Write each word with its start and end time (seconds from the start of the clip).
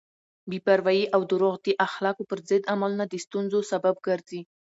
بې 0.49 0.59
پروایی 0.65 1.05
او 1.15 1.21
دروغ 1.31 1.55
د 1.65 1.67
اخلاقو 1.87 2.27
پر 2.29 2.39
ضد 2.49 2.63
عملونه 2.73 3.05
د 3.07 3.13
ستونزو 3.25 3.59
سبب 3.71 3.95
ګرځي. 4.07 4.41